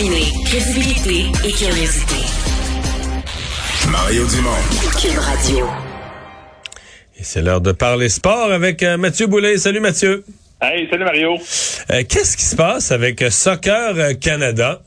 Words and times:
Combiner 0.00 0.32
crédibilité 0.46 1.28
et 1.46 1.52
curiosité. 1.52 2.16
Mario 3.92 4.22
Dumont. 4.28 4.56
Cube 4.98 5.18
Radio. 5.18 5.66
Et 7.18 7.22
c'est 7.22 7.42
l'heure 7.42 7.60
de 7.60 7.72
parler 7.72 8.08
sport 8.08 8.50
avec 8.50 8.82
euh, 8.82 8.96
Mathieu 8.96 9.26
Boulet. 9.26 9.58
Salut 9.58 9.80
Mathieu. 9.80 10.24
Hey, 10.62 10.88
salut 10.90 11.04
Mario. 11.04 11.34
Euh, 11.34 12.02
Qu'est-ce 12.08 12.38
qui 12.38 12.44
se 12.44 12.56
passe 12.56 12.92
avec 12.92 13.20
euh, 13.20 13.28
Soccer 13.28 13.94
Canada? 14.22 14.80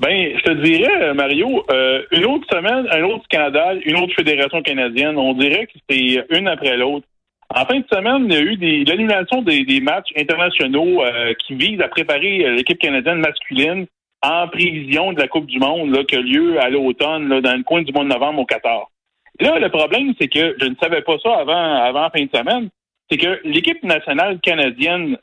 Ben, 0.00 0.30
je 0.36 0.42
te 0.42 0.64
dirais, 0.64 1.14
Mario, 1.14 1.64
euh, 1.70 2.02
une 2.10 2.24
autre 2.24 2.46
semaine, 2.52 2.88
un 2.90 3.02
autre 3.04 3.22
scandale, 3.32 3.80
une 3.84 3.96
autre 3.98 4.14
fédération 4.16 4.62
canadienne. 4.62 5.16
On 5.16 5.34
dirait 5.34 5.66
que 5.66 5.78
c'est 5.88 6.24
une 6.36 6.48
après 6.48 6.76
l'autre. 6.76 7.06
En 7.54 7.64
fin 7.66 7.78
de 7.78 7.84
semaine, 7.92 8.24
il 8.28 8.32
y 8.32 8.36
a 8.36 8.40
eu 8.40 8.56
des- 8.56 8.84
l'annulation 8.84 9.42
des, 9.42 9.64
des 9.64 9.80
matchs 9.80 10.10
internationaux 10.16 11.04
euh, 11.04 11.34
qui 11.46 11.54
visent 11.54 11.80
à 11.80 11.86
préparer 11.88 12.50
l'équipe 12.56 12.80
canadienne 12.80 13.18
masculine 13.20 13.86
en 14.24 14.48
prévision 14.48 15.12
de 15.12 15.20
la 15.20 15.28
Coupe 15.28 15.46
du 15.46 15.58
Monde 15.58 15.94
là, 15.94 16.04
qui 16.04 16.16
a 16.16 16.20
lieu 16.20 16.60
à 16.60 16.70
l'automne, 16.70 17.40
dans 17.40 17.56
le 17.56 17.62
coin 17.62 17.82
du 17.82 17.92
mois 17.92 18.04
de 18.04 18.08
novembre 18.08 18.40
au 18.40 18.46
Qatar. 18.46 18.90
Là, 19.40 19.58
le 19.58 19.68
problème, 19.68 20.14
c'est 20.20 20.28
que 20.28 20.56
je 20.60 20.66
ne 20.66 20.74
savais 20.80 21.02
pas 21.02 21.16
ça 21.22 21.34
avant, 21.38 21.74
avant 21.82 22.08
fin 22.10 22.24
de 22.24 22.30
semaine, 22.34 22.68
c'est 23.10 23.18
que 23.18 23.40
l'équipe 23.44 23.82
nationale 23.82 24.38
canadienne 24.40 25.18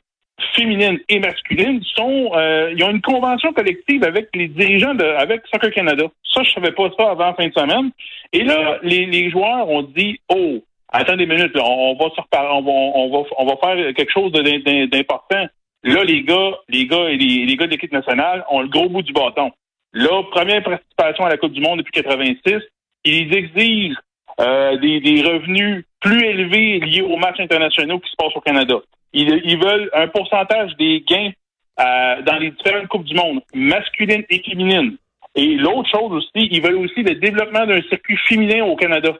féminine 0.54 0.98
et 1.08 1.18
masculine 1.18 1.82
sont 1.96 2.30
euh, 2.34 2.72
ils 2.76 2.82
ont 2.84 2.90
une 2.90 3.00
convention 3.00 3.52
collective 3.52 4.04
avec 4.04 4.28
les 4.34 4.48
dirigeants 4.48 4.94
de 4.94 5.04
avec 5.04 5.42
Soccer 5.52 5.70
Canada. 5.72 6.04
Ça, 6.32 6.42
je 6.42 6.52
savais 6.52 6.72
pas 6.72 6.90
ça 6.98 7.10
avant 7.10 7.34
fin 7.34 7.48
de 7.48 7.52
semaine. 7.52 7.90
Et 8.32 8.44
là, 8.44 8.78
les, 8.82 9.30
joueurs 9.30 9.68
ont 9.68 9.82
dit 9.82 10.20
Oh, 10.28 10.62
attendez 10.88 11.24
une 11.24 11.34
minute, 11.34 11.56
on, 11.56 11.94
va 11.94 12.06
se 12.10 12.20
on 12.32 13.46
va, 13.46 13.56
faire 13.56 13.94
quelque 13.94 14.12
chose 14.12 14.32
d'important. 14.32 15.46
Là, 15.84 16.04
les 16.04 16.22
gars, 16.22 16.52
les 16.68 16.86
gars 16.86 17.08
et 17.08 17.16
les, 17.16 17.56
gars 17.56 17.66
de 17.66 17.72
l'équipe 17.72 17.92
nationale 17.92 18.44
ont 18.50 18.60
le 18.60 18.68
gros 18.68 18.88
bout 18.88 19.02
du 19.02 19.12
bâton. 19.12 19.50
Là, 19.92 20.22
première 20.30 20.62
participation 20.62 21.24
à 21.24 21.28
la 21.28 21.36
Coupe 21.36 21.52
du 21.52 21.60
Monde 21.60 21.78
depuis 21.78 21.92
86, 22.02 22.60
ils 23.04 23.34
exigent 23.34 23.96
euh, 24.40 24.78
des, 24.78 25.00
des 25.00 25.22
revenus 25.22 25.84
plus 26.00 26.24
élevés 26.24 26.78
liés 26.80 27.02
aux 27.02 27.16
matchs 27.16 27.40
internationaux 27.40 27.98
qui 27.98 28.10
se 28.10 28.16
passent 28.16 28.36
au 28.36 28.40
Canada. 28.40 28.76
Ils, 29.12 29.40
ils 29.44 29.58
veulent 29.58 29.90
un 29.92 30.08
pourcentage 30.08 30.74
des 30.76 31.04
gains 31.06 31.32
euh, 31.80 32.22
dans 32.22 32.36
les 32.36 32.50
différentes 32.50 32.88
Coupes 32.88 33.04
du 33.04 33.14
Monde, 33.14 33.40
masculines 33.54 34.24
et 34.30 34.42
féminines. 34.42 34.96
Et 35.34 35.54
l'autre 35.54 35.88
chose 35.90 36.12
aussi, 36.12 36.48
ils 36.50 36.62
veulent 36.62 36.76
aussi 36.76 37.02
le 37.02 37.14
développement 37.14 37.66
d'un 37.66 37.82
circuit 37.82 38.18
féminin 38.28 38.64
au 38.64 38.76
Canada. 38.76 39.14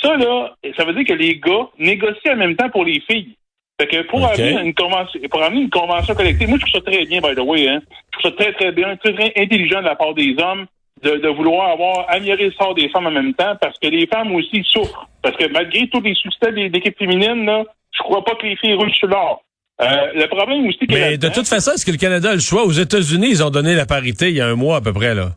Ça, 0.00 0.16
là, 0.16 0.54
ça 0.76 0.84
veut 0.84 0.92
dire 0.92 1.06
que 1.06 1.14
les 1.14 1.38
gars 1.38 1.68
négocient 1.78 2.34
en 2.34 2.36
même 2.36 2.56
temps 2.56 2.70
pour 2.70 2.84
les 2.84 3.00
filles. 3.00 3.36
Fait 3.80 3.86
que 3.86 4.02
pour, 4.08 4.26
amener 4.26 4.60
une 4.60 4.74
convention, 4.74 5.20
pour 5.30 5.42
amener 5.42 5.60
une 5.62 5.70
convention 5.70 6.14
collective, 6.14 6.48
moi, 6.48 6.58
je 6.60 6.66
trouve 6.66 6.82
ça 6.82 6.90
très 6.90 7.04
bien, 7.04 7.20
by 7.20 7.34
the 7.34 7.44
way. 7.44 7.68
Hein. 7.68 7.80
Je 8.12 8.18
trouve 8.18 8.32
ça 8.32 8.36
très, 8.44 8.52
très 8.54 8.72
bien, 8.72 8.96
très, 8.96 9.14
très 9.14 9.32
intelligent 9.36 9.80
de 9.80 9.84
la 9.86 9.94
part 9.94 10.14
des 10.14 10.34
hommes 10.38 10.66
de, 11.02 11.10
de 11.16 11.28
vouloir 11.28 11.70
avoir 11.70 12.06
amélioré 12.08 12.46
le 12.46 12.52
sort 12.52 12.74
des 12.74 12.88
femmes 12.88 13.06
en 13.06 13.12
même 13.12 13.34
temps 13.34 13.54
parce 13.60 13.78
que 13.78 13.86
les 13.86 14.06
femmes 14.06 14.34
aussi 14.34 14.64
souffrent. 14.64 15.08
Parce 15.22 15.36
que 15.36 15.50
malgré 15.52 15.88
tous 15.88 16.00
les 16.00 16.14
succès 16.14 16.52
des 16.52 16.68
des 16.70 16.78
équipes 16.78 16.98
féminines, 16.98 17.44
là, 17.46 17.64
je 17.92 18.02
crois 18.02 18.24
pas 18.24 18.34
que 18.34 18.46
les 18.46 18.56
filles 18.56 18.74
roulent 18.74 18.92
sur 18.94 19.08
l'or. 19.08 19.42
Euh, 19.80 19.86
le 20.14 20.26
problème 20.26 20.66
aussi 20.66 20.78
que 20.78 20.92
Mais 20.92 21.18
de 21.18 21.28
toute 21.28 21.46
façon, 21.46 21.70
est-ce 21.72 21.86
que 21.86 21.92
le 21.92 21.98
Canada 21.98 22.30
a 22.30 22.34
le 22.34 22.40
choix? 22.40 22.64
Aux 22.64 22.72
États-Unis, 22.72 23.28
ils 23.30 23.44
ont 23.44 23.50
donné 23.50 23.76
la 23.76 23.86
parité 23.86 24.28
il 24.28 24.34
y 24.34 24.40
a 24.40 24.48
un 24.48 24.56
mois 24.56 24.78
à 24.78 24.80
peu 24.80 24.92
près. 24.92 25.14
là. 25.14 25.36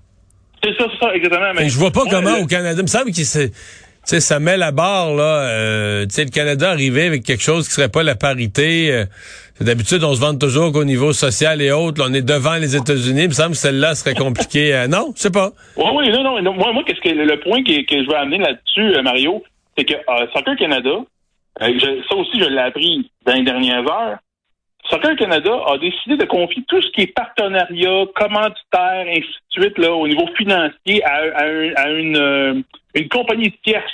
c'est 0.64 0.76
ça, 0.78 0.86
c'est 0.92 1.06
ça, 1.06 1.14
exactement. 1.14 1.54
Mais 1.56 1.70
je 1.70 1.78
vois 1.78 1.92
pas 1.92 2.06
moi, 2.06 2.10
comment 2.12 2.38
le- 2.38 2.44
au 2.44 2.48
Canada. 2.48 2.76
Il 2.80 2.82
me 2.82 2.88
semble 2.88 3.12
que 3.12 3.24
c'est. 3.24 3.52
Sais, 4.12 4.20
ça 4.20 4.42
met 4.42 4.58
la 4.58 4.72
barre, 4.74 5.14
là. 5.16 5.48
Euh, 5.48 6.04
tu 6.06 6.16
sais, 6.16 6.26
le 6.26 6.32
Canada 6.32 6.70
arrivé 6.70 7.06
avec 7.06 7.24
quelque 7.24 7.42
chose 7.42 7.66
qui 7.70 7.74
serait 7.74 7.88
pas 7.88 8.04
la 8.04 8.16
parité. 8.16 8.92
euh, 8.92 9.06
D'habitude, 9.62 10.04
on 10.04 10.14
se 10.14 10.20
vante 10.20 10.38
toujours 10.38 10.74
qu'au 10.74 10.84
niveau 10.84 11.14
social 11.14 11.62
et 11.62 11.72
autres, 11.72 12.04
on 12.06 12.14
est 12.14 12.22
devant 12.22 12.56
les 12.56 12.76
États-Unis. 12.76 13.22
Il 13.24 13.28
me 13.30 13.34
semble 13.34 13.52
que 13.52 13.58
celle-là 13.58 13.96
serait 13.96 14.14
compliquée. 14.16 14.86
Non, 14.90 15.14
je 15.16 15.22
sais 15.22 15.32
pas. 15.32 15.52
Oui, 15.78 15.86
oui, 15.96 16.10
non, 16.12 16.42
non. 16.42 16.52
Moi, 16.54 16.74
moi 16.74 16.84
qu'est-ce 16.86 17.00
que 17.00 17.08
le 17.16 17.40
point 17.40 17.64
que, 17.64 17.72
je 17.72 18.06
veux 18.10 18.18
amener 18.18 18.40
là-dessus, 18.40 18.98
euh, 18.98 19.02
Mario, 19.02 19.42
c'est 19.78 19.86
que 19.86 19.94
Soccer 20.34 20.58
Canada, 20.58 20.90
ça 21.58 22.16
aussi, 22.18 22.38
je 22.42 22.50
l'ai 22.50 22.60
appris 22.60 23.10
dans 23.26 23.34
les 23.34 23.44
dernières 23.44 23.90
heures. 23.90 24.18
Soccer 24.90 25.16
Canada 25.16 25.52
a 25.72 25.78
décidé 25.78 26.18
de 26.18 26.26
confier 26.26 26.64
tout 26.68 26.82
ce 26.82 26.90
qui 26.90 27.02
est 27.04 27.14
partenariat, 27.16 28.04
commanditaire, 28.14 29.06
ainsi 29.08 29.22
de 29.22 29.62
suite, 29.64 29.78
là, 29.78 29.94
au 29.94 30.06
niveau 30.06 30.26
financier, 30.38 31.02
à, 31.06 31.16
à 31.36 31.46
un- 31.46 31.74
à 31.78 31.90
une, 31.92 32.64
une 32.96 33.10
compagnie 33.10 33.52
tierce 33.64 33.92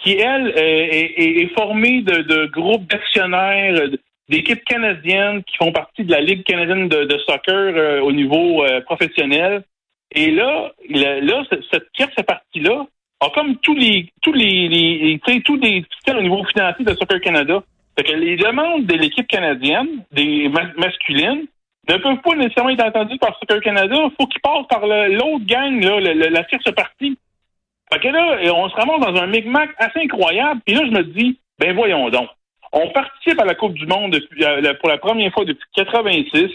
qui, 0.00 0.12
elle, 0.16 0.48
euh, 0.56 0.86
est, 0.90 1.52
formée 1.54 2.02
de, 2.02 2.22
de 2.22 2.46
groupes 2.46 2.86
d'actionnaires, 2.90 3.74
euh, 3.74 3.88
d'équipes 4.28 4.64
canadiennes 4.64 5.42
qui 5.44 5.56
font 5.56 5.72
partie 5.72 6.04
de 6.04 6.10
la 6.12 6.20
Ligue 6.20 6.44
canadienne 6.44 6.88
de, 6.88 7.04
de 7.04 7.18
soccer 7.18 7.52
euh, 7.76 8.00
au 8.00 8.12
niveau 8.12 8.64
professionnel. 8.86 9.62
Et 10.12 10.30
là, 10.30 10.72
là, 10.88 11.44
ce- 11.50 11.62
cette 11.72 11.90
tierce 11.92 12.14
partie-là 12.26 12.86
a 13.20 13.30
comme 13.30 13.56
tous 13.58 13.74
les 13.74 14.08
tous 14.22 14.32
les, 14.32 15.20
tous 15.44 15.56
les 15.56 15.84
systèmes 15.94 16.18
au 16.18 16.22
niveau 16.22 16.42
financier 16.44 16.84
de 16.84 16.94
Soccer 16.94 17.20
Canada. 17.20 17.62
Fait 17.98 18.04
que 18.04 18.12
les 18.12 18.36
demandes 18.36 18.86
de 18.86 18.94
l'équipe 18.94 19.26
canadienne, 19.28 20.04
des 20.12 20.48
ma- 20.48 20.72
masculines, 20.78 21.44
ne 21.88 21.96
peuvent 21.96 22.20
pas 22.24 22.34
nécessairement 22.36 22.70
être 22.70 22.84
entendues 22.84 23.18
par 23.18 23.36
Soccer 23.38 23.60
Canada. 23.60 23.94
Il 23.96 24.10
faut 24.18 24.26
qu'ils 24.26 24.40
passent 24.40 24.66
par 24.68 24.86
l'autre 24.86 25.44
gang, 25.44 25.82
là, 25.82 26.00
le- 26.00 26.14
le- 26.14 26.28
la 26.28 26.44
tierce 26.44 26.72
partie. 26.74 27.18
Fait 27.92 28.00
que 28.00 28.08
là, 28.08 28.52
on 28.54 28.68
se 28.68 28.74
ramasse 28.74 29.00
dans 29.00 29.20
un 29.20 29.26
micmac 29.26 29.70
assez 29.78 30.00
incroyable. 30.00 30.60
Puis 30.64 30.74
là, 30.74 30.82
je 30.86 30.92
me 30.92 31.02
dis, 31.02 31.38
ben 31.58 31.74
voyons 31.74 32.08
donc. 32.10 32.28
On 32.72 32.88
participe 32.90 33.40
à 33.40 33.44
la 33.44 33.54
Coupe 33.54 33.74
du 33.74 33.86
Monde 33.86 34.14
euh, 34.14 34.74
pour 34.74 34.88
la 34.88 34.98
première 34.98 35.32
fois 35.32 35.44
depuis 35.44 35.66
86. 35.74 36.50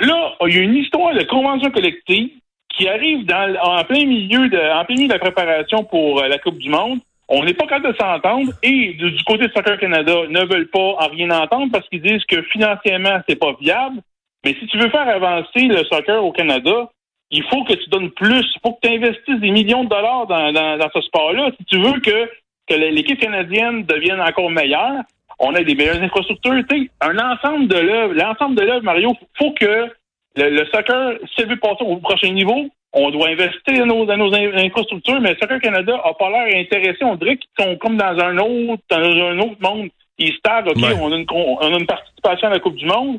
Là, 0.00 0.36
il 0.46 0.54
y 0.54 0.58
a 0.58 0.62
une 0.62 0.76
histoire 0.76 1.14
de 1.14 1.24
convention 1.24 1.70
collective 1.70 2.30
qui 2.68 2.86
arrive 2.88 3.24
dans, 3.26 3.56
en 3.60 3.84
plein 3.84 4.04
milieu 4.04 4.48
de, 4.48 4.58
en 4.58 4.84
plein 4.84 4.94
milieu 4.94 5.08
de 5.08 5.12
la 5.14 5.18
préparation 5.18 5.84
pour 5.84 6.22
euh, 6.22 6.28
la 6.28 6.38
Coupe 6.38 6.58
du 6.58 6.70
Monde. 6.70 7.00
On 7.28 7.42
n'est 7.42 7.54
pas 7.54 7.66
capable 7.66 7.92
de 7.92 7.98
s'entendre 7.98 8.52
et 8.62 8.92
du, 8.92 9.10
du 9.10 9.24
côté 9.24 9.48
de 9.48 9.52
Soccer 9.52 9.78
Canada 9.80 10.14
ne 10.28 10.44
veulent 10.46 10.68
pas 10.68 10.78
en 11.00 11.08
rien 11.08 11.30
entendre 11.30 11.72
parce 11.72 11.88
qu'ils 11.88 12.02
disent 12.02 12.24
que 12.26 12.42
financièrement 12.42 13.20
c'est 13.28 13.38
pas 13.38 13.56
viable. 13.60 14.00
Mais 14.44 14.54
si 14.60 14.66
tu 14.68 14.78
veux 14.78 14.90
faire 14.90 15.08
avancer 15.08 15.62
le 15.62 15.82
soccer 15.84 16.24
au 16.24 16.30
Canada, 16.30 16.88
il 17.30 17.42
faut 17.44 17.64
que 17.64 17.74
tu 17.74 17.88
donnes 17.90 18.10
plus, 18.10 18.44
il 18.54 18.60
faut 18.62 18.72
que 18.74 18.86
tu 18.86 18.94
investisses 18.94 19.40
des 19.40 19.50
millions 19.50 19.84
de 19.84 19.88
dollars 19.88 20.26
dans, 20.26 20.52
dans, 20.52 20.78
dans 20.78 20.90
ce 20.94 21.00
sport-là. 21.00 21.50
Si 21.58 21.64
tu 21.66 21.78
veux 21.78 21.98
que, 22.00 22.30
que 22.68 22.74
l'équipe 22.74 23.20
canadienne 23.20 23.84
devienne 23.84 24.20
encore 24.20 24.50
meilleure, 24.50 25.02
on 25.38 25.54
a 25.54 25.62
des 25.62 25.74
meilleures 25.74 26.02
infrastructures, 26.02 26.62
un 27.00 27.18
ensemble 27.18 27.68
de 27.68 27.78
l'œuvre, 27.78 28.14
l'ensemble 28.14 28.54
de 28.56 28.62
l'œuvre, 28.62 28.84
Mario, 28.84 29.12
faut 29.36 29.52
que 29.52 29.90
le, 30.36 30.50
le 30.50 30.64
soccer, 30.66 31.18
si 31.34 31.42
elle 31.42 31.48
veut 31.48 31.56
passer 31.58 31.84
au 31.84 31.96
prochain 31.96 32.30
niveau, 32.30 32.66
on 32.92 33.10
doit 33.10 33.28
investir 33.28 33.78
dans 33.80 33.86
nos, 33.86 34.06
dans 34.06 34.16
nos 34.16 34.34
in- 34.34 34.56
infrastructures, 34.56 35.20
mais 35.20 35.36
Soccer 35.40 35.60
Canada 35.60 36.00
a 36.02 36.14
pas 36.14 36.30
l'air 36.30 36.58
intéressé. 36.62 37.04
On 37.04 37.16
dirait 37.16 37.36
qu'ils 37.36 37.50
sont 37.64 37.76
comme 37.76 37.96
dans 37.98 38.18
un 38.18 38.38
autre, 38.38 38.82
dans 38.88 38.96
un 38.98 39.38
autre 39.40 39.56
monde. 39.60 39.88
Ils 40.18 40.32
se 40.32 40.38
taguent, 40.42 40.68
OK, 40.68 40.76
Ouais. 40.76 40.94
on, 40.98 41.12
a 41.12 41.16
une, 41.16 41.26
on 41.30 41.74
a 41.74 41.78
une 41.78 41.86
participation 41.86 42.48
à 42.48 42.52
la 42.52 42.58
Coupe 42.60 42.76
du 42.76 42.86
Monde, 42.86 43.18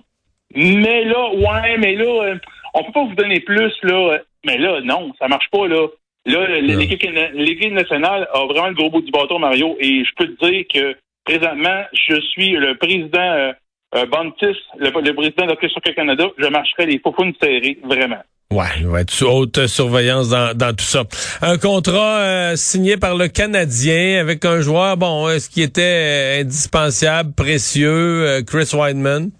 mais 0.56 1.04
là, 1.04 1.30
ouais, 1.32 1.78
mais 1.78 1.94
là, 1.96 2.06
euh, 2.06 2.36
on 2.74 2.84
peut 2.84 2.92
pas 2.92 3.06
vous 3.06 3.16
donner 3.16 3.40
plus, 3.40 3.74
là. 3.84 4.20
Mais 4.46 4.58
là, 4.58 4.82
non, 4.84 5.14
ça 5.20 5.28
marche 5.28 5.50
pas, 5.52 5.68
là. 5.68 5.88
Là, 6.26 6.60
l'équipe 6.60 7.72
nationale 7.72 8.28
a 8.34 8.46
vraiment 8.46 8.68
le 8.68 8.74
gros 8.74 8.90
bout 8.90 9.02
du 9.02 9.12
bâton, 9.12 9.40
Mario, 9.40 9.78
et 9.80 10.04
je 10.04 10.12
peux 10.18 10.28
te 10.28 10.46
dire 10.46 10.66
que 10.74 10.96
présentement, 11.24 11.84
je 11.94 12.20
suis 12.20 12.52
le 12.52 12.78
président 12.78 13.18
euh, 13.20 13.54
euh, 13.96 14.06
Bantis, 14.08 14.58
le, 14.78 14.90
le 14.90 15.14
président 15.14 15.46
de 15.46 15.52
Hockey 15.54 15.70
Soccer 15.70 15.96
Canada, 15.96 16.26
je 16.38 16.48
marcherai 16.48 16.86
les 16.86 17.00
faufounes 17.00 17.34
serrées, 17.42 17.78
vraiment. 17.84 18.22
Ouais, 18.52 18.66
il 18.80 18.88
va 18.88 19.02
être 19.02 19.12
sous 19.12 19.26
haute 19.26 19.68
surveillance 19.68 20.30
dans, 20.30 20.56
dans 20.56 20.76
tout 20.76 20.84
ça. 20.84 21.04
Un 21.42 21.58
contrat 21.58 22.20
euh, 22.20 22.56
signé 22.58 22.98
par 22.98 23.16
le 23.16 23.30
Canadien 23.30 24.20
avec 24.20 24.44
un 24.44 24.60
joueur, 24.60 24.98
bon, 24.98 25.28
ce 25.40 25.50
qui 25.50 25.62
était 25.62 25.82
euh, 25.82 26.42
indispensable, 26.42 27.34
précieux, 27.34 28.42
Chris 28.46 28.72
Weidman? 28.74 29.32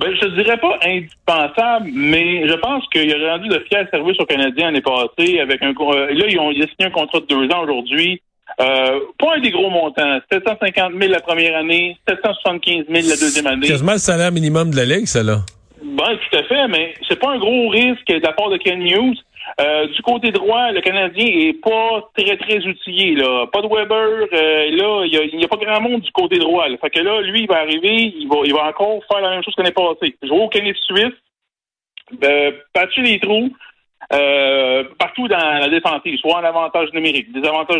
Ben, 0.00 0.14
je 0.14 0.20
te 0.20 0.26
dirais 0.34 0.56
pas 0.58 0.78
indispensable, 0.84 1.90
mais 1.92 2.48
je 2.48 2.54
pense 2.54 2.86
qu'il 2.88 3.12
a 3.12 3.32
rendu 3.32 3.48
de 3.48 3.58
fiers 3.68 3.86
services 3.90 4.18
aux 4.18 4.26
Canadiens 4.26 4.66
l'année 4.66 4.80
passée 4.80 5.40
avec 5.40 5.62
un 5.62 5.72
euh, 5.78 6.06
là, 6.12 6.24
ils 6.28 6.38
ont, 6.38 6.50
il 6.50 6.62
a 6.62 6.66
signé 6.66 6.86
un 6.86 6.90
contrat 6.90 7.20
de 7.20 7.26
deux 7.26 7.48
ans 7.54 7.62
aujourd'hui 7.62 8.20
Euh, 8.60 9.00
pas 9.18 9.36
un 9.36 9.40
des 9.40 9.50
gros 9.50 9.70
montants. 9.70 10.18
750 10.30 10.92
000 11.00 11.10
la 11.10 11.20
première 11.20 11.56
année, 11.56 11.96
775 12.06 12.84
000 12.86 13.08
la 13.08 13.16
deuxième 13.16 13.46
année. 13.46 13.66
Quasiment 13.66 13.92
le 13.92 13.98
salaire 13.98 14.30
minimum 14.32 14.70
de 14.70 14.76
la 14.76 14.84
Ligue, 14.84 15.06
ça, 15.06 15.22
là. 15.22 15.38
Ben, 15.82 16.16
tout 16.16 16.36
à 16.36 16.42
fait, 16.44 16.68
mais 16.68 16.94
c'est 17.08 17.18
pas 17.18 17.30
un 17.30 17.38
gros 17.38 17.68
risque 17.68 18.06
de 18.08 18.20
la 18.22 18.32
part 18.32 18.50
de 18.50 18.58
Ken 18.58 18.80
Hughes. 18.82 19.18
Euh, 19.60 19.86
du 19.86 20.02
côté 20.02 20.30
droit, 20.30 20.70
le 20.70 20.80
Canadien 20.80 21.26
est 21.26 21.60
pas 21.60 22.08
très, 22.16 22.36
très 22.36 22.66
outillé. 22.66 23.14
Là. 23.14 23.46
Pas 23.52 23.60
de 23.60 23.68
Weber. 23.68 24.26
Euh, 24.32 24.70
là, 24.76 25.04
il 25.04 25.36
n'y 25.36 25.44
a, 25.44 25.48
pas 25.48 25.56
grand 25.56 25.80
monde 25.80 26.00
du 26.00 26.10
côté 26.12 26.38
droit. 26.38 26.68
Là. 26.68 26.76
Fait 26.78 26.90
que 26.90 27.00
là, 27.00 27.20
lui, 27.20 27.42
il 27.42 27.48
va 27.48 27.58
arriver, 27.58 28.14
il 28.16 28.28
va, 28.28 28.36
il 28.44 28.54
va 28.54 28.68
encore 28.68 29.02
faire 29.10 29.20
la 29.20 29.30
même 29.30 29.42
chose 29.42 29.54
qu'on 29.54 29.64
est 29.64 29.72
passé. 29.72 30.16
Jouer 30.22 30.40
au 30.40 30.48
Canada 30.48 30.78
suisse, 30.82 31.14
euh, 32.24 32.52
patcher 32.72 33.02
les 33.02 33.20
trous, 33.20 33.50
euh, 34.12 34.84
partout 34.98 35.28
dans 35.28 35.58
la 35.60 35.68
défensive, 35.68 36.18
soit 36.18 36.38
en 36.40 36.44
avantage 36.44 36.92
numérique, 36.92 37.28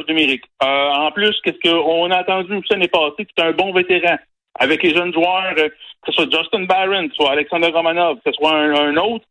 numériques. 0.08 0.44
Euh, 0.62 0.90
en 0.90 1.10
plus, 1.10 1.38
qu'est-ce 1.42 1.70
qu'on 1.70 2.10
a 2.10 2.20
entendu 2.20 2.60
ça 2.68 2.76
n'est 2.76 2.88
passé, 2.88 3.26
c'est 3.36 3.44
un 3.44 3.52
bon 3.52 3.72
vétéran. 3.72 4.16
Avec 4.58 4.82
les 4.82 4.94
jeunes 4.94 5.12
joueurs, 5.14 5.54
que 5.54 5.72
ce 6.06 6.12
soit 6.12 6.30
Justin 6.30 6.64
Barron, 6.64 7.08
soit 7.14 7.32
Alexander 7.32 7.68
Romanov, 7.68 8.16
que 8.16 8.30
ce 8.30 8.32
soit 8.32 8.54
un, 8.54 8.96
autre, 8.98 9.24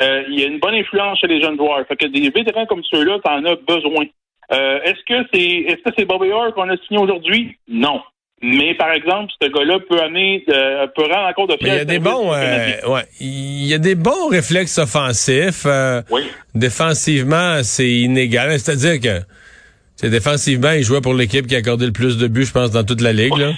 il 0.00 0.38
y 0.38 0.44
a 0.44 0.46
une 0.46 0.58
bonne 0.58 0.74
influence 0.74 1.18
chez 1.20 1.26
les 1.26 1.42
jeunes 1.42 1.56
joueurs. 1.56 1.86
Fait 1.86 1.96
que 1.96 2.06
des 2.06 2.30
vétérans 2.30 2.66
comme 2.66 2.82
ceux-là, 2.90 3.18
t'en 3.24 3.44
as 3.44 3.56
besoin. 3.56 4.06
est-ce 4.50 5.04
que 5.06 5.28
c'est 5.32 5.40
est-ce 5.40 5.82
que 5.82 5.90
c'est 5.96 6.04
Bobby 6.04 6.30
Orr 6.30 6.54
qu'on 6.54 6.68
a 6.68 6.76
signé 6.86 7.00
aujourd'hui? 7.00 7.56
Non. 7.68 8.00
Mais 8.40 8.74
par 8.74 8.92
exemple, 8.92 9.32
ce 9.42 9.48
gars-là 9.48 9.78
peut 9.88 10.00
amener, 10.00 10.44
euh, 10.48 10.86
peut 10.94 11.02
rendre 11.02 11.28
encore 11.28 11.48
de 11.48 11.56
Il 11.60 11.66
y 11.66 11.70
a 11.70 11.84
des 11.84 11.98
bons, 11.98 12.32
euh, 12.32 12.86
ouais, 12.86 13.02
il 13.20 13.66
y 13.66 13.74
a 13.74 13.78
des 13.78 13.96
bons 13.96 14.28
réflexes 14.30 14.78
offensifs. 14.78 15.64
Euh, 15.66 16.02
oui. 16.10 16.22
Défensivement, 16.54 17.62
c'est 17.62 17.90
inégal. 17.90 18.56
C'est-à-dire 18.60 19.00
que, 19.00 19.24
c'est 19.96 20.10
défensivement, 20.10 20.70
il 20.70 20.84
jouait 20.84 21.00
pour 21.00 21.14
l'équipe 21.14 21.48
qui 21.48 21.56
a 21.56 21.58
accordé 21.58 21.86
le 21.86 21.92
plus 21.92 22.16
de 22.16 22.28
buts, 22.28 22.44
je 22.44 22.52
pense, 22.52 22.70
dans 22.70 22.84
toute 22.84 23.00
la 23.00 23.12
ligue. 23.12 23.36
Là. 23.36 23.50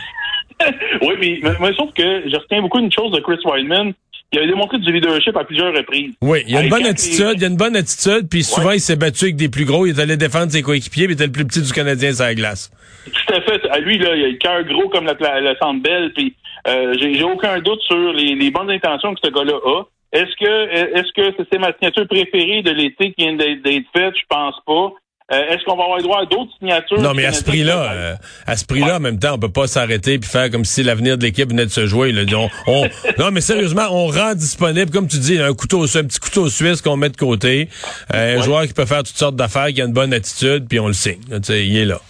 oui, 1.03 1.15
mais, 1.21 1.53
mais, 1.61 1.75
sauf 1.75 1.93
que 1.93 2.03
je 2.03 2.37
retiens 2.37 2.63
beaucoup 2.63 2.79
une 2.79 2.93
chose 2.93 3.13
de 3.13 3.21
Chris 3.21 3.39
Weidman 3.45 3.93
il 4.33 4.39
a 4.39 4.47
démontré 4.47 4.79
du 4.79 4.93
leadership 4.93 5.37
à 5.37 5.45
plusieurs 5.45 5.75
reprises. 5.75 6.15
Oui, 6.23 6.45
il 6.47 6.57
a 6.57 6.63
une 6.63 6.71
bonne 6.71 6.87
attitude, 6.87 7.35
il 7.37 7.45
a 7.45 7.49
une 7.49 7.57
bonne 7.57 7.77
attitude, 7.77 8.29
puis 8.31 8.45
souvent 8.45 8.71
il 8.71 8.81
s'est 8.81 8.97
battu 8.97 9.25
avec 9.25 9.37
des 9.37 9.49
plus 9.49 9.65
gros, 9.65 9.87
il 9.87 9.99
est 9.99 10.01
allé 10.01 10.17
défendre 10.17 10.53
ses 10.53 10.63
coéquipiers, 10.63 11.07
puis 11.07 11.15
il 11.15 11.17
était 11.17 11.27
le 11.27 11.33
plus 11.33 11.47
petit 11.47 11.63
du 11.63 11.73
Canadien 11.73 12.13
sur 12.13 12.25
la 12.25 12.35
glace. 12.35 12.71
Tout 13.07 13.35
à 13.35 13.41
fait. 13.41 13.69
À 13.71 13.81
lui, 13.81 13.99
là, 13.99 14.15
il 14.15 14.25
a 14.25 14.29
le 14.29 14.37
cœur 14.37 14.63
gros 14.65 14.89
comme 14.89 15.07
le, 15.07 15.13
le 15.13 15.57
centre 15.61 15.83
belle, 15.83 16.13
puis 16.15 16.35
euh, 16.69 16.95
j'ai 16.99 17.23
aucun 17.25 17.59
doute 17.61 17.81
sur 17.83 18.13
les, 18.13 18.51
bonnes 18.51 18.71
intentions 18.71 19.15
que 19.15 19.21
ce 19.25 19.31
gars-là 19.31 19.59
a. 19.65 19.83
Est-ce 20.13 20.37
que 20.37 20.99
est-ce 20.99 21.13
que 21.13 21.45
c'est 21.51 21.59
ma 21.59 21.73
signature 21.75 22.07
préférée 22.09 22.63
de 22.63 22.73
l'été 22.73 23.13
qui 23.13 23.25
vient 23.25 23.35
d'être 23.35 23.87
faite? 23.93 24.15
Je 24.17 24.27
pense 24.29 24.57
pas. 24.67 24.93
Euh, 25.33 25.51
est-ce 25.51 25.65
qu'on 25.65 25.77
va 25.77 25.85
avoir 25.85 26.03
droit 26.03 26.23
à 26.23 26.25
d'autres 26.25 26.51
signatures? 26.59 27.01
Non, 27.01 27.15
mais 27.15 27.25
à 27.25 27.33
ce 27.33 27.45
prix-là, 27.45 27.93
euh, 27.93 28.15
à 28.47 28.57
ce 28.57 28.65
prix-là, 28.67 28.97
en 28.97 29.01
même 29.01 29.21
temps, 29.21 29.35
on 29.35 29.39
peut 29.39 29.53
pas 29.53 29.69
s'arrêter 29.69 30.19
puis 30.19 30.29
faire 30.29 30.51
comme 30.51 30.65
si 30.65 30.83
l'avenir 30.83 31.19
de 31.19 31.23
l'équipe 31.23 31.49
venait 31.49 31.67
de 31.67 31.71
se 31.71 31.87
jouer. 31.87 32.11
Là. 32.11 32.23
On, 32.67 32.89
non, 33.19 33.31
mais 33.31 33.41
sérieusement, 33.41 33.87
on 33.93 34.09
rend 34.09 34.35
disponible, 34.35 34.91
comme 34.91 35.07
tu 35.07 35.19
dis, 35.19 35.39
un 35.39 35.55
couteau, 35.55 35.85
un 35.85 36.05
petit 36.05 36.19
couteau 36.19 36.49
suisse 36.49 36.83
qu'on 36.83 36.97
met 36.97 37.11
de 37.11 37.17
côté. 37.17 37.69
Euh, 38.13 38.39
un 38.39 38.43
joueur 38.43 38.67
qui 38.67 38.73
peut 38.73 38.87
faire 38.87 39.05
toutes 39.05 39.17
sortes 39.17 39.37
d'affaires, 39.37 39.69
qui 39.69 39.81
a 39.81 39.85
une 39.85 39.93
bonne 39.93 40.13
attitude, 40.13 40.67
puis 40.69 40.81
on 40.81 40.89
le 40.89 40.95
signe. 40.95 41.21
il 41.31 41.77
est 41.77 41.85
là. 41.85 42.01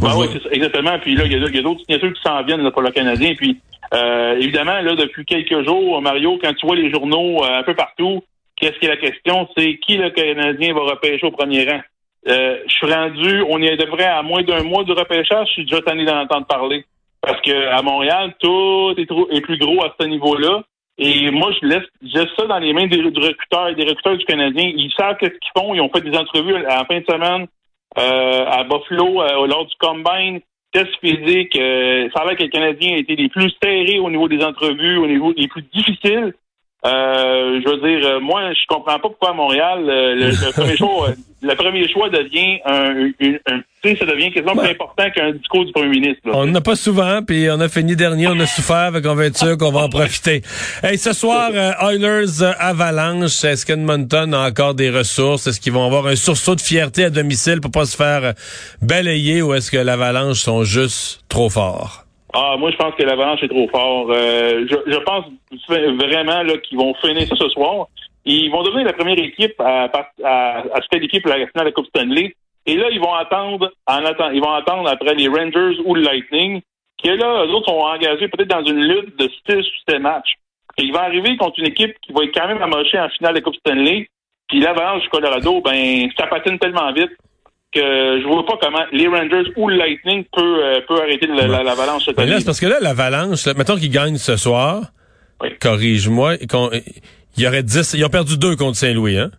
Ah 0.00 0.16
oui, 0.16 0.26
exactement. 0.52 0.98
Puis 1.00 1.16
là, 1.16 1.24
il 1.26 1.32
y 1.32 1.58
a, 1.58 1.62
d'autres 1.62 1.80
signatures 1.84 2.12
qui 2.12 2.22
s'en 2.22 2.42
viennent 2.44 2.70
pour 2.70 2.82
le 2.82 2.90
Canadien. 2.90 3.34
Puis 3.36 3.60
évidemment, 4.38 4.80
là, 4.80 4.94
depuis 4.94 5.24
quelques 5.24 5.64
jours, 5.64 6.00
Mario, 6.00 6.38
quand 6.40 6.54
tu 6.54 6.64
vois 6.64 6.76
les 6.76 6.92
journaux 6.92 7.42
un 7.42 7.64
peu 7.64 7.74
partout, 7.74 8.22
qu'est-ce 8.56 8.78
qui 8.78 8.86
est 8.86 8.88
la 8.88 8.96
question? 8.96 9.48
C'est 9.56 9.78
qui 9.78 9.96
le 9.96 10.10
Canadien 10.10 10.74
va 10.74 10.82
repêcher 10.92 11.26
au 11.26 11.32
premier 11.32 11.68
rang? 11.68 11.80
Euh, 12.28 12.58
je 12.66 12.72
suis 12.72 12.92
rendu, 12.92 13.42
on 13.48 13.60
est 13.60 13.72
à 13.72 13.76
peu 13.76 13.96
près 13.96 14.04
à 14.04 14.22
moins 14.22 14.42
d'un 14.42 14.62
mois 14.62 14.84
du 14.84 14.92
repêchage, 14.92 15.48
je 15.48 15.52
suis 15.52 15.64
déjà 15.64 15.80
tanné 15.82 16.04
d'en 16.04 16.20
entendre 16.20 16.46
parler. 16.46 16.84
Parce 17.20 17.40
que 17.40 17.68
à 17.68 17.82
Montréal, 17.82 18.34
tout 18.40 18.94
est, 18.96 19.06
trop, 19.06 19.28
est 19.30 19.40
plus 19.40 19.58
gros 19.58 19.82
à 19.84 19.94
ce 19.98 20.06
niveau-là. 20.06 20.62
Et 20.98 21.30
moi, 21.30 21.50
je 21.60 21.66
laisse, 21.66 21.88
je 22.02 22.18
laisse 22.18 22.30
ça 22.36 22.46
dans 22.46 22.58
les 22.58 22.72
mains 22.72 22.86
des, 22.86 23.00
recruteurs 23.00 23.68
et 23.68 23.74
des 23.74 23.84
recruteurs 23.84 24.16
du 24.16 24.24
Canadien. 24.24 24.72
Ils 24.76 24.92
savent 24.96 25.16
ce 25.20 25.26
qu'ils 25.26 25.50
font. 25.56 25.74
Ils 25.74 25.80
ont 25.80 25.88
fait 25.88 26.02
des 26.02 26.16
entrevues 26.16 26.54
à 26.54 26.78
la 26.78 26.84
fin 26.84 27.00
de 27.00 27.04
semaine 27.04 27.46
euh, 27.98 28.44
à 28.46 28.64
Buffalo 28.64 29.22
euh, 29.22 29.46
lors 29.46 29.66
du 29.66 29.74
Combine. 29.78 30.40
Test 30.72 30.90
physique. 31.02 31.54
ça 31.54 32.22
a 32.22 32.24
l'air 32.24 32.36
que 32.36 32.44
les 32.44 32.48
Canadiens 32.48 32.96
étaient 32.96 33.14
les 33.14 33.28
plus 33.28 33.52
serrés 33.62 33.98
au 33.98 34.08
niveau 34.08 34.26
des 34.26 34.42
entrevues, 34.42 34.96
au 34.96 35.06
niveau 35.06 35.34
les 35.36 35.46
plus 35.46 35.62
difficiles. 35.70 36.32
Euh, 36.84 37.60
je 37.64 37.68
veux 37.68 37.76
dire, 37.76 38.08
euh, 38.08 38.20
moi, 38.20 38.52
je 38.52 38.66
comprends 38.66 38.98
pas 38.98 39.08
pourquoi 39.08 39.30
à 39.30 39.34
Montréal, 39.34 39.88
euh, 39.88 40.14
le, 40.16 40.52
premier 40.52 40.76
choix, 40.76 41.10
le 41.40 41.54
premier 41.54 41.88
choix 41.88 42.08
devient 42.08 42.58
un, 42.66 43.10
un, 43.46 43.60
tu 43.80 43.90
sais, 43.90 43.96
ça 43.96 44.04
devient 44.04 44.32
quasiment 44.32 44.56
plus 44.56 44.70
important 44.70 45.08
qu'un 45.14 45.30
discours 45.30 45.64
du 45.64 45.70
premier 45.70 45.90
ministre. 45.90 46.22
On 46.24 46.46
n'a 46.46 46.60
pas 46.60 46.74
souvent, 46.74 47.22
puis 47.22 47.46
on 47.50 47.60
a 47.60 47.68
fini 47.68 47.94
dernier, 47.94 48.26
on 48.26 48.40
a 48.40 48.46
souffert, 48.46 48.76
avec 48.76 49.06
on 49.06 49.14
va 49.14 49.26
être 49.26 49.38
sûr 49.38 49.56
qu'on 49.56 49.70
va 49.70 49.82
en 49.82 49.88
profiter. 49.90 50.42
Hey, 50.82 50.98
ce 50.98 51.12
soir, 51.12 51.50
Oilers 51.52 52.42
Avalanche, 52.58 53.44
est-ce 53.44 53.64
qu'Edmonton 53.64 54.32
a 54.32 54.48
encore 54.48 54.74
des 54.74 54.90
ressources? 54.90 55.46
Est-ce 55.46 55.60
qu'ils 55.60 55.72
vont 55.72 55.86
avoir 55.86 56.08
un 56.08 56.16
sursaut 56.16 56.56
de 56.56 56.60
fierté 56.60 57.04
à 57.04 57.10
domicile 57.10 57.60
pour 57.60 57.70
pas 57.70 57.84
se 57.84 57.96
faire 57.96 58.34
balayer 58.80 59.40
ou 59.40 59.54
est-ce 59.54 59.70
que 59.70 59.78
l'Avalanche 59.78 60.40
sont 60.40 60.64
juste 60.64 61.22
trop 61.28 61.48
forts? 61.48 62.01
Ah, 62.34 62.56
moi, 62.58 62.70
je 62.70 62.76
pense 62.76 62.94
que 62.94 63.02
l'Avalanche 63.02 63.42
est 63.42 63.48
trop 63.48 63.68
fort. 63.68 64.10
Euh, 64.10 64.66
je, 64.68 64.90
je, 64.90 64.98
pense 64.98 65.26
vraiment 65.68 66.42
là, 66.42 66.56
qu'ils 66.58 66.78
vont 66.78 66.94
finir 66.94 67.26
ça 67.28 67.36
ce 67.36 67.48
soir. 67.50 67.88
Ils 68.24 68.50
vont 68.50 68.62
devenir 68.62 68.86
la 68.86 68.92
première 68.94 69.18
équipe 69.18 69.60
à, 69.60 69.84
à, 69.84 70.58
à 70.58 70.80
faire 70.90 71.00
l'équipe 71.00 71.26
la 71.26 71.34
finale 71.34 71.50
de 71.56 71.64
la 71.64 71.72
Coupe 71.72 71.86
Stanley. 71.86 72.34
Et 72.64 72.76
là, 72.76 72.88
ils 72.90 73.00
vont 73.00 73.12
attendre, 73.12 73.70
en 73.86 74.04
attend, 74.04 74.30
ils 74.30 74.40
vont 74.40 74.52
attendre 74.52 74.88
après 74.88 75.14
les 75.14 75.28
Rangers 75.28 75.80
ou 75.84 75.94
le 75.94 76.02
Lightning, 76.02 76.62
qui 76.96 77.08
là, 77.08 77.44
eux 77.44 77.50
autres 77.50 77.68
sont 77.68 77.78
engagés 77.78 78.28
peut-être 78.28 78.48
dans 78.48 78.64
une 78.64 78.80
lutte 78.80 79.18
de 79.18 79.28
6 79.48 79.56
ou 79.56 79.90
7 79.90 80.00
matchs. 80.00 80.34
Et 80.78 80.84
ils 80.84 80.92
vont 80.92 81.00
arriver 81.00 81.36
contre 81.36 81.58
une 81.58 81.66
équipe 81.66 81.94
qui 82.00 82.12
va 82.12 82.24
être 82.24 82.34
quand 82.34 82.46
même 82.46 82.62
amochée 82.62 82.98
en 82.98 83.08
finale 83.10 83.34
de 83.34 83.40
Coupe 83.40 83.56
Stanley. 83.56 84.08
Puis 84.48 84.60
l'Avalanche 84.60 85.02
du 85.02 85.08
Colorado, 85.08 85.60
ben, 85.60 86.08
ça 86.16 86.28
patine 86.28 86.58
tellement 86.58 86.92
vite 86.92 87.10
que 87.72 88.20
je 88.20 88.26
vois 88.26 88.44
pas 88.44 88.58
comment 88.60 88.84
les 88.92 89.08
Rangers 89.08 89.50
ou 89.56 89.68
le 89.68 89.76
Lightning 89.76 90.24
peut, 90.32 90.64
euh, 90.64 90.80
peut 90.86 91.00
arrêter 91.00 91.26
l'avalanche 91.26 92.04
cette 92.04 92.18
année. 92.18 92.30
Là, 92.30 92.38
c'est 92.38 92.44
parce 92.44 92.60
que 92.60 92.66
là, 92.66 92.78
l'avalanche, 92.80 93.46
mettons 93.56 93.76
qu'ils 93.76 93.90
gagnent 93.90 94.18
ce 94.18 94.36
soir, 94.36 94.92
corrige-moi, 95.60 96.36
il 97.36 97.42
y 97.42 97.46
aurait 97.46 97.62
10, 97.62 97.94
ils 97.94 98.04
ont 98.04 98.10
perdu 98.10 98.36
deux 98.36 98.56
contre 98.56 98.76
Saint-Louis, 98.76 99.18
hein? 99.18 99.30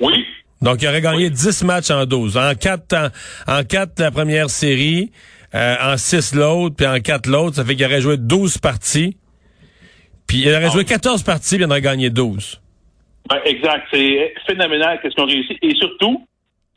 Oui. 0.00 0.24
Donc, 0.60 0.82
ils 0.82 0.88
auraient 0.88 1.00
gagné 1.00 1.30
10 1.30 1.64
matchs 1.64 1.90
en 1.90 2.06
12. 2.06 2.36
En 2.36 2.54
4, 2.54 2.94
en, 3.46 3.58
en 3.58 3.64
4 3.64 4.00
la 4.00 4.10
première 4.10 4.50
série, 4.50 5.10
euh, 5.54 5.74
en 5.80 5.96
6 5.96 6.34
l'autre, 6.34 6.76
puis 6.76 6.86
en 6.86 7.00
4 7.00 7.26
l'autre, 7.28 7.56
ça 7.56 7.64
fait 7.64 7.76
qu'ils 7.76 7.84
auraient 7.86 8.00
joué 8.00 8.16
12 8.16 8.58
parties. 8.58 9.16
Puis 10.26 10.38
ils 10.38 10.54
auraient 10.54 10.70
joué 10.70 10.84
14 10.84 11.22
parties, 11.22 11.56
puis 11.56 11.64
ils 11.64 11.66
en 11.66 11.70
auraient 11.70 11.80
gagné 11.80 12.10
12. 12.10 12.60
Ben, 13.28 13.38
exact. 13.44 13.86
C'est 13.92 14.34
phénoménal 14.46 14.98
qu'est-ce 15.02 15.14
qu'on 15.14 15.26
réussit. 15.26 15.56
Et 15.62 15.74
surtout, 15.76 16.26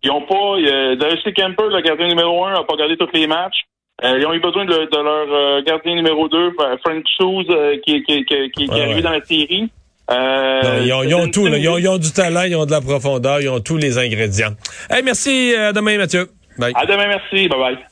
ils 0.03 0.11
ont 0.11 0.21
pas. 0.21 0.57
Euh, 0.57 0.95
Darcy 0.95 1.33
Kemper, 1.33 1.69
le 1.69 1.81
gardien 1.81 2.07
numéro 2.07 2.45
un, 2.45 2.53
n'a 2.53 2.63
pas 2.63 2.75
gardé 2.75 2.97
tous 2.97 3.09
les 3.13 3.27
matchs. 3.27 3.65
Euh, 4.03 4.19
ils 4.19 4.25
ont 4.27 4.33
eu 4.33 4.39
besoin 4.39 4.65
de, 4.65 4.71
leur 4.71 5.33
euh, 5.33 5.61
gardien 5.63 5.95
numéro 5.95 6.27
2, 6.29 6.51
Frank 6.83 7.03
Shoes, 7.17 7.45
qui, 7.83 8.03
qui, 8.03 8.25
qui, 8.25 8.51
qui 8.51 8.63
est 8.65 8.81
arrivé 8.81 9.01
dans 9.01 9.11
la 9.11 9.23
série. 9.23 9.69
ils, 10.11 11.15
ont, 11.15 11.31
tout, 11.31 11.47
là. 11.47 11.57
Ils, 11.57 11.67
ont, 11.67 11.77
ils, 11.79 11.87
ont, 11.87 11.97
du 11.97 12.11
talent, 12.11 12.43
ils 12.43 12.55
ont 12.55 12.67
de 12.67 12.71
la 12.71 12.81
profondeur, 12.81 13.41
ils 13.41 13.49
ont 13.49 13.59
tous 13.59 13.77
les 13.77 13.97
ingrédients. 13.97 14.53
Hey, 14.89 15.01
merci. 15.03 15.55
À 15.55 15.73
demain, 15.73 15.97
Mathieu. 15.97 16.29
Bye. 16.59 16.73
À 16.75 16.85
demain, 16.85 17.07
merci. 17.07 17.47
Bye 17.47 17.59
bye. 17.59 17.87